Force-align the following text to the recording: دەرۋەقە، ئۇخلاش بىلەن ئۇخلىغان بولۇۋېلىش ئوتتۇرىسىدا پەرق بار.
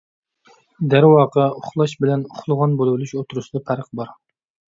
دەرۋەقە، 0.93 1.45
ئۇخلاش 1.59 1.93
بىلەن 2.05 2.25
ئۇخلىغان 2.31 2.75
بولۇۋېلىش 2.81 3.15
ئوتتۇرىسىدا 3.21 3.63
پەرق 3.71 3.93
بار. 4.03 4.13